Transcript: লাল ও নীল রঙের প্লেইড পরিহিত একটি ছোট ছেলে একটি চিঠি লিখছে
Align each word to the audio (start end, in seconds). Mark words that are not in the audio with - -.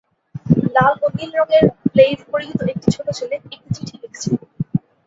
লাল 0.75 0.93
ও 1.01 1.17
নীল 1.17 1.31
রঙের 1.37 1.63
প্লেইড 1.85 2.19
পরিহিত 2.31 2.59
একটি 2.71 2.87
ছোট 2.95 3.07
ছেলে 3.17 3.35
একটি 3.37 3.55
চিঠি 3.75 3.95
লিখছে 4.03 4.29